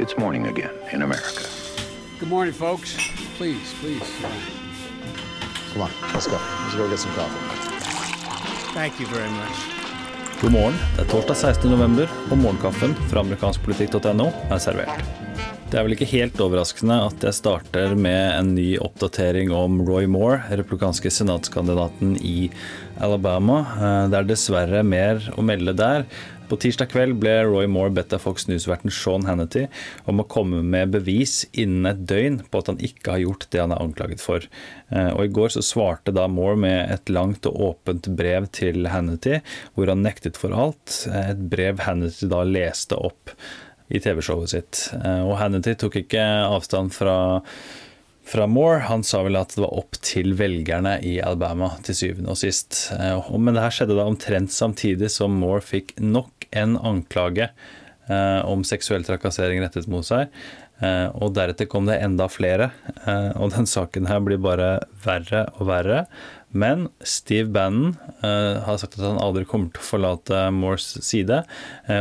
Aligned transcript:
It's 0.00 0.16
morning 0.16 0.46
again 0.46 0.70
in 0.92 1.02
America. 1.02 1.44
Good 2.18 2.30
morning, 2.30 2.54
folks. 2.54 2.96
Please, 3.36 3.74
please. 3.80 4.10
Come 5.72 5.82
on, 5.82 5.90
let's 6.14 6.26
go. 6.26 6.38
Let's 6.62 6.74
go 6.74 6.88
get 6.88 6.98
some 6.98 7.12
coffee. 7.12 8.72
Thank 8.72 8.98
you 8.98 9.06
very 9.06 9.28
much. 9.30 9.56
God 10.40 10.52
morgen. 10.52 10.74
Det 10.96 11.02
er 11.02 11.08
torsdag 11.08 11.36
16. 11.36 11.70
november, 11.70 12.08
og 12.30 12.38
morgenkaffen 12.38 12.94
fra 12.94 13.20
amerikanskpolitikk.no 13.20 14.30
er 14.50 14.58
servert. 14.58 15.29
Det 15.70 15.78
er 15.78 15.84
vel 15.86 15.94
ikke 15.94 16.08
helt 16.10 16.40
overraskende 16.42 16.96
at 17.06 17.22
jeg 17.22 17.36
starter 17.36 17.92
med 17.94 18.24
en 18.34 18.48
ny 18.56 18.72
oppdatering 18.82 19.52
om 19.54 19.76
Roy 19.86 20.08
Moore, 20.10 20.40
republikanske 20.58 21.12
senatskandidaten 21.14 22.16
i 22.26 22.48
Alabama. 22.98 23.60
Eh, 23.76 24.08
det 24.10 24.18
er 24.18 24.26
dessverre 24.32 24.82
mer 24.82 25.22
å 25.38 25.44
melde 25.46 25.76
der. 25.78 26.08
På 26.50 26.58
tirsdag 26.58 26.90
kveld 26.90 27.20
ble 27.22 27.36
Roy 27.46 27.70
Moore 27.70 27.94
bedt 27.94 28.10
av 28.16 28.24
Fox 28.24 28.48
News-verten 28.50 28.90
Sean 28.90 29.28
Hannity 29.28 29.68
om 30.10 30.18
å 30.18 30.26
komme 30.26 30.64
med 30.66 30.90
bevis 30.96 31.44
innen 31.54 31.86
et 31.92 32.02
døgn 32.02 32.40
på 32.50 32.64
at 32.64 32.72
han 32.72 32.82
ikke 32.82 33.14
har 33.14 33.22
gjort 33.28 33.46
det 33.54 33.62
han 33.62 33.76
er 33.76 33.86
anklaget 33.86 34.26
for. 34.26 34.50
Eh, 34.90 35.12
og 35.12 35.22
I 35.28 35.32
går 35.38 35.54
så 35.54 35.62
svarte 35.62 36.10
da 36.18 36.26
Moore 36.26 36.58
med 36.66 36.96
et 36.98 37.14
langt 37.14 37.46
og 37.46 37.62
åpent 37.70 38.10
brev 38.18 38.50
til 38.58 38.90
Hannity, 38.90 39.38
hvor 39.78 39.94
han 39.94 40.02
nektet 40.02 40.34
for 40.34 40.50
alt. 40.66 41.04
Eh, 41.06 41.30
et 41.36 41.50
brev 41.54 41.86
Hannity 41.86 42.26
da 42.34 42.42
leste 42.58 42.98
opp 42.98 43.38
i 43.90 44.00
TV-showet 44.02 44.52
sitt. 44.54 44.82
Eh, 45.00 45.22
og 45.26 45.36
Hannity 45.40 45.74
tok 45.78 45.98
ikke 46.02 46.22
avstand 46.46 46.94
fra, 46.94 47.16
fra 48.26 48.46
Moore. 48.50 48.84
Han 48.88 49.04
sa 49.06 49.24
vel 49.26 49.38
at 49.40 49.56
det 49.56 49.64
var 49.64 49.76
opp 49.82 49.98
til 50.06 50.34
velgerne 50.38 50.96
i 51.06 51.18
Alabama 51.22 51.72
til 51.86 51.98
syvende 51.98 52.34
og 52.34 52.40
sist. 52.40 52.86
Eh, 52.96 53.30
men 53.36 53.56
det 53.56 53.66
her 53.66 53.76
skjedde 53.76 53.98
da 53.98 54.06
omtrent 54.08 54.54
samtidig 54.54 55.10
som 55.12 55.38
Moore 55.42 55.64
fikk 55.64 55.96
nok 56.00 56.48
en 56.56 56.78
anklage 56.78 57.50
om 58.10 58.64
seksuell 58.66 59.06
trakassering 59.06 59.62
rettet 59.62 59.88
mot 59.90 60.06
seg. 60.06 60.32
Og 60.80 61.34
deretter 61.36 61.68
kom 61.68 61.84
det 61.86 61.98
enda 62.00 62.24
flere, 62.32 62.70
og 63.36 63.52
den 63.52 63.66
saken 63.68 64.06
her 64.08 64.22
blir 64.24 64.40
bare 64.40 64.78
verre 65.04 65.42
og 65.58 65.66
verre. 65.68 66.06
Men 66.56 66.88
Steve 67.06 67.52
Bannon 67.52 67.92
har 68.24 68.78
sagt 68.80 68.96
at 68.96 69.04
han 69.04 69.20
aldri 69.20 69.44
kommer 69.46 69.68
til 69.70 69.82
å 69.82 69.86
forlate 69.86 70.38
Moores 70.56 70.88
side. 71.04 71.42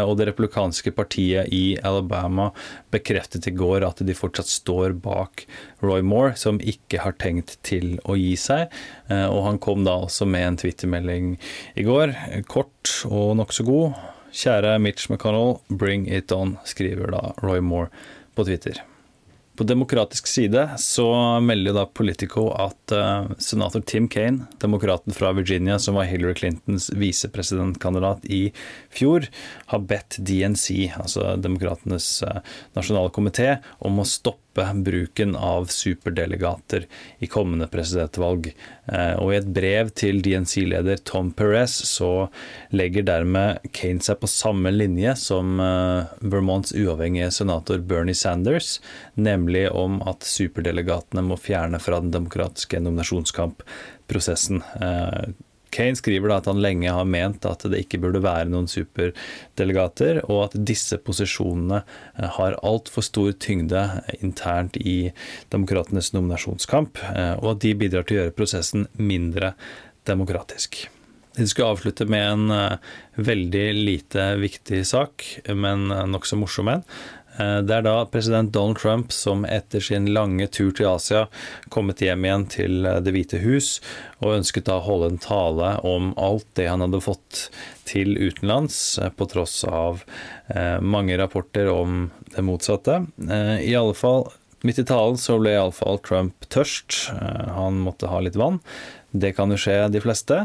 Og 0.07 0.13
det 0.17 0.29
republikanske 0.29 0.93
partiet 0.95 1.51
i 1.53 1.75
Alabama 1.85 2.47
bekreftet 2.89 3.49
i 3.51 3.53
går 3.59 3.83
at 3.85 3.99
de 4.07 4.15
fortsatt 4.15 4.49
står 4.49 4.95
bak 5.03 5.43
Roy 5.83 5.99
Moore, 5.99 6.37
som 6.39 6.57
ikke 6.63 7.03
har 7.03 7.19
tenkt 7.19 7.59
til 7.67 7.99
å 8.07 8.15
gi 8.17 8.37
seg. 8.39 8.71
Og 9.11 9.43
han 9.43 9.59
kom 9.59 9.83
da 9.85 9.99
også 10.07 10.25
med 10.25 10.47
en 10.47 10.61
twittermelding 10.63 11.35
i 11.75 11.85
går, 11.85 12.15
kort 12.47 13.03
og 13.11 13.35
nokså 13.43 13.67
god. 13.67 13.99
Kjære 14.31 14.77
Mitch 14.79 15.09
McConnell, 15.09 15.57
bring 15.69 16.07
it 16.07 16.31
on, 16.31 16.57
skriver 16.65 17.11
da 17.15 17.33
Roy 17.43 17.59
Moore 17.59 17.89
på 18.35 18.45
Twitter. 18.45 18.81
På 19.59 19.65
demokratisk 19.67 20.27
side 20.27 20.69
så 20.79 21.39
melder 21.43 21.73
da 21.75 21.81
Politico 21.85 22.45
at 22.55 22.93
uh, 22.95 23.27
senator 23.43 23.81
Tim 23.83 24.07
Kaine, 24.07 24.45
demokraten 24.63 25.11
fra 25.11 25.33
Virginia 25.35 25.75
som 25.83 25.97
var 25.99 26.07
Hillary 26.07 26.37
Clintons 26.39 26.87
visepresidentkandidat 26.95 28.23
i 28.31 28.53
fjor, 28.95 29.27
har 29.73 29.83
bedt 29.83 30.21
DNC, 30.23 30.93
altså 30.95 31.33
demokratenes 31.35 32.07
uh, 32.23 32.39
nasjonale 32.79 33.11
komité, 33.11 33.57
om 33.83 33.99
å 33.99 34.07
stoppe 34.07 34.48
bruken 34.53 35.35
av 35.35 35.69
superdelegater 35.71 36.87
i 37.19 37.27
kommende 37.27 37.67
presidentvalg. 37.71 38.51
Uh, 38.91 39.15
og 39.21 39.33
i 39.33 39.37
et 39.37 39.49
brev 39.55 39.91
til 39.95 40.21
DNC-leder 40.25 40.99
Tom 41.07 41.31
Perez 41.31 41.77
så 41.87 42.27
legger 42.75 43.07
dermed 43.07 43.63
Kane 43.71 44.03
seg 44.03 44.19
på 44.19 44.27
samme 44.27 44.73
linje 44.73 45.15
som 45.19 45.61
Vermonts 46.19 46.73
uavhengige 46.75 47.31
senator 47.31 47.79
Bernie 47.79 48.17
Sanders, 48.17 48.79
nemlig 49.15 49.67
om 49.71 50.01
at 50.07 50.27
superdelegatene 50.27 51.23
må 51.25 51.37
fjerne 51.39 51.79
fra 51.79 52.01
den 52.03 52.11
demokratiske 52.15 52.81
nominasjonskampprosessen. 52.83 54.63
Eh, 55.69 55.75
Kane 55.75 55.95
skriver 55.95 56.29
da 56.29 56.37
at 56.37 56.45
han 56.45 56.61
lenge 56.61 56.91
har 56.91 57.05
ment 57.05 57.45
at 57.45 57.63
det 57.69 57.83
ikke 57.85 57.99
burde 58.01 58.21
være 58.23 58.49
noen 58.49 58.67
superdelegater, 58.67 60.23
og 60.29 60.49
at 60.49 60.59
disse 60.65 60.97
posisjonene 60.97 61.83
eh, 62.17 62.29
har 62.37 62.59
altfor 62.63 63.05
stor 63.05 63.31
tyngde 63.39 64.03
internt 64.21 64.77
i 64.77 65.11
demokratenes 65.49 66.13
nominasjonskamp, 66.13 66.99
eh, 67.15 67.35
og 67.39 67.55
at 67.55 67.65
de 67.65 67.75
bidrar 67.75 68.07
til 68.07 68.17
å 68.17 68.23
gjøre 68.23 68.37
prosessen 68.37 68.87
mindre 68.97 69.53
demokratisk. 70.05 70.87
Vi 71.37 71.45
skal 71.47 71.71
avslutte 71.71 72.03
med 72.09 72.25
en 72.25 72.79
veldig 73.15 73.67
lite 73.77 74.23
viktig 74.41 74.81
sak, 74.83 75.23
men 75.55 75.85
nokså 76.11 76.35
morsom 76.35 76.67
en. 76.73 76.81
Eh, 77.39 77.59
det 77.63 77.75
er 77.75 77.85
da 77.85 77.95
president 78.11 78.51
Donald 78.53 78.79
Trump 78.79 79.13
som 79.15 79.45
etter 79.47 79.83
sin 79.83 80.09
lange 80.13 80.47
tur 80.51 80.71
til 80.75 80.89
Asia 80.91 81.25
kommet 81.71 82.03
hjem 82.03 82.25
igjen 82.27 82.45
til 82.51 82.87
eh, 82.87 82.99
Det 83.03 83.13
hvite 83.15 83.39
hus 83.43 83.77
og 84.19 84.35
ønsket 84.39 84.67
da 84.67 84.79
å 84.79 84.85
holde 84.87 85.13
en 85.13 85.21
tale 85.23 85.73
om 85.87 86.11
alt 86.19 86.47
det 86.59 86.67
han 86.67 86.83
hadde 86.83 87.01
fått 87.03 87.47
til 87.89 88.17
utenlands, 88.19 88.99
eh, 88.99 89.09
på 89.09 89.29
tross 89.31 89.63
av 89.65 90.03
mange 90.81 91.13
rapporter 91.19 91.67
om 91.69 92.07
det 92.33 92.41
motsatte. 92.41 92.95
I 93.61 93.73
alle 93.77 93.93
fall 93.97 94.31
Midt 94.65 94.81
i 94.81 94.83
talen 94.83 95.15
så 95.15 95.37
ble 95.39 95.53
iallfall 95.53 96.01
Trump 96.03 96.47
tørst. 96.51 97.13
Han 97.55 97.77
måtte 97.85 98.09
ha 98.11 98.19
litt 98.19 98.35
vann. 98.35 98.57
Det 99.15 99.31
kan 99.37 99.53
jo 99.53 99.59
skje 99.61 99.77
de 99.93 100.01
fleste. 100.03 100.41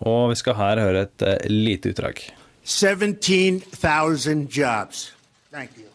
Og 0.00 0.30
vi 0.30 0.38
skal 0.40 0.56
her 0.62 0.80
høre 0.80 1.04
et 1.04 1.26
lite 1.52 1.92
utdrag. 1.92 2.22
17 2.64 3.18
000 3.20 4.46
jobs. 4.48 5.10
Thank 5.52 5.76
you. 5.76 5.93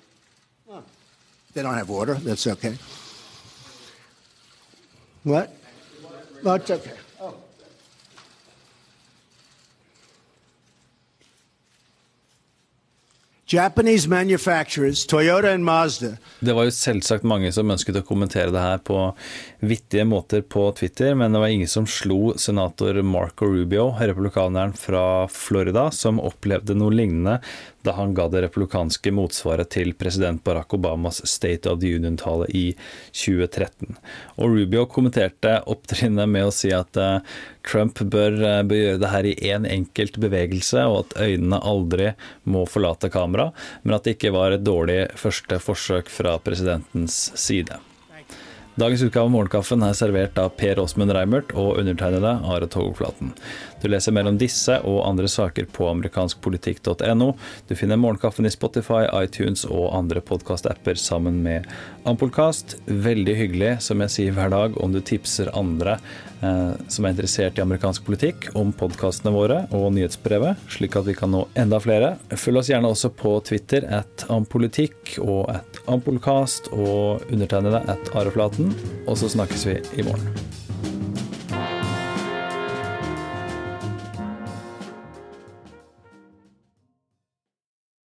They 1.54 1.64
don't 1.64 1.74
have 1.74 1.90
water. 1.90 2.16
That's 2.16 2.46
okay. 2.48 2.78
What? 5.24 5.52
No, 6.44 6.54
it's 6.54 6.70
okay. 6.70 6.94
Japanese 13.50 14.08
manufacturers, 14.08 15.08
Toyota 15.08 15.54
and 15.54 15.66
Mazda. 15.66 16.18
Det 16.40 16.54
var 16.54 16.68
jo 16.68 16.74
selvsagt 16.76 17.24
mange 17.26 17.50
som 17.50 17.72
ønsket 17.74 17.98
å 17.98 18.04
kommentere 18.06 18.54
det 18.54 18.62
her 18.62 18.78
på 18.86 18.98
vittige 19.66 20.06
måter 20.06 20.44
på 20.46 20.68
Twitter, 20.78 21.16
men 21.18 21.34
det 21.34 21.42
var 21.42 21.50
ingen 21.50 21.72
som 21.72 21.88
slo 21.90 22.36
senator 22.38 23.02
Marco 23.02 23.50
Rubio, 23.50 23.88
republikaneren 23.98 24.76
fra 24.78 25.26
Florida, 25.34 25.88
som 25.90 26.22
opplevde 26.22 26.78
noe 26.78 26.94
lignende 26.94 27.40
da 27.90 27.96
han 27.98 28.14
ga 28.14 28.28
det 28.30 28.44
republikanske 28.46 29.12
motsvaret 29.18 29.72
til 29.74 29.96
president 29.98 30.44
Barack 30.46 30.76
Obamas 30.78 31.24
State 31.26 31.70
of 31.70 31.80
the 31.82 31.90
Union-tale 31.98 32.46
i 32.54 32.66
2013. 33.18 33.98
Og 34.38 34.54
Rubio 34.54 34.86
kommenterte 34.92 35.56
opptrinnet 35.66 36.30
med 36.30 36.50
å 36.50 36.54
si 36.54 36.70
at 36.76 37.00
uh, 37.02 37.18
Trump 37.66 37.98
bør, 38.14 38.38
uh, 38.44 38.62
bør, 38.62 38.84
gjøre 38.84 39.02
det 39.02 39.14
her 39.16 39.30
i 39.32 39.36
én 39.42 39.58
en 39.60 39.70
enkelt 39.80 40.22
bevegelse, 40.22 40.86
og 40.86 41.02
at 41.08 41.18
øynene 41.26 41.62
aldri 41.66 42.14
må 42.46 42.68
forlate 42.70 43.10
kamera, 43.14 43.50
men 43.82 43.98
at 43.98 44.06
det 44.06 44.20
ikke 44.20 44.36
var 44.38 44.54
et 44.54 44.66
dårlig 44.66 45.02
første 45.18 45.58
forsøk 45.64 46.14
fra 46.14 46.38
presidentens 46.46 47.24
side. 47.40 47.82
Dagens 48.76 49.02
utgave 49.02 49.26
av 49.26 49.32
Morgenkaffen 49.34 49.82
er 49.84 49.96
servert 49.98 50.38
av 50.40 50.54
Per 50.60 50.80
Åsmund 50.80 51.12
Reimert 51.16 51.50
og 51.58 51.80
undertegnede 51.82 52.36
Are 52.48 52.68
Togflaten. 52.70 53.34
Du 53.82 53.88
leser 53.90 54.14
mer 54.16 54.30
om 54.30 54.38
disse 54.40 54.78
og 54.88 55.02
andre 55.08 55.28
saker 55.32 55.68
på 55.74 55.88
amerikanskpolitikk.no. 55.90 57.30
Du 57.68 57.74
finner 57.76 58.00
Morgenkaffen 58.00 58.48
i 58.48 58.54
Spotify, 58.54 59.02
iTunes 59.24 59.66
og 59.68 59.90
andre 59.98 60.22
podkastapper 60.24 61.00
sammen 61.00 61.42
med 61.44 61.68
Ampolkast. 62.08 62.78
Veldig 62.86 63.36
hyggelig, 63.42 63.74
som 63.84 64.04
jeg 64.06 64.16
sier 64.16 64.38
hver 64.38 64.54
dag, 64.54 64.78
om 64.80 64.94
du 64.94 65.02
tipser 65.04 65.52
andre 65.58 65.98
eh, 66.44 66.72
som 66.88 67.08
er 67.08 67.16
interessert 67.16 67.60
i 67.60 67.66
amerikansk 67.66 68.06
politikk, 68.08 68.52
om 68.60 68.72
podkastene 68.76 69.34
våre 69.36 69.64
og 69.76 69.90
nyhetsbrevet, 69.98 70.62
slik 70.72 70.96
at 71.00 71.10
vi 71.10 71.18
kan 71.18 71.34
nå 71.36 71.48
enda 71.60 71.82
flere. 71.84 72.16
Følg 72.32 72.62
oss 72.62 72.72
gjerne 72.72 72.94
også 72.94 73.12
på 73.18 73.36
Twitter 73.50 73.88
at 74.00 74.28
ampolitikk 74.32 75.18
og 75.24 75.50
at 75.58 75.79
ampolkast 75.90 76.72
og 76.72 77.22
undertegnede 77.32 77.84
at 77.92 78.14
Areflaten. 78.16 78.74
Og 79.08 79.18
så 79.18 79.30
snakkes 79.30 79.68
vi 79.68 79.78
i 79.98 80.08
morgen. 80.08 80.59